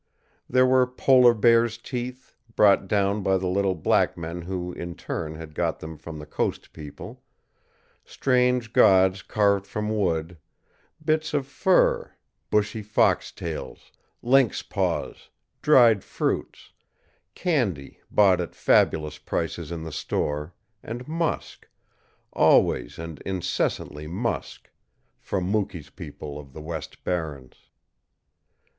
[0.49, 5.35] There were polar bears' teeth, brought down by the little black men who in turn
[5.35, 7.21] had got them from the coast people;
[8.03, 10.39] strange gods carved from wood;
[11.05, 12.15] bits of fur,
[12.49, 13.91] bushy fox tails,
[14.23, 15.29] lynx paws,
[15.61, 16.71] dried fruits,
[17.35, 21.67] candy bought at fabulous prices in the store, and musk
[22.33, 24.71] always and incessantly musk
[25.19, 27.53] from Mukee's people of the west barrens.